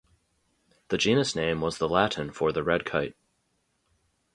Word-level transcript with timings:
The 0.87 0.97
genus 0.97 1.35
name 1.35 1.61
was 1.61 1.77
the 1.77 1.87
Latin 1.87 2.31
for 2.31 2.51
the 2.51 2.63
red 2.63 2.85
kite. 2.85 3.15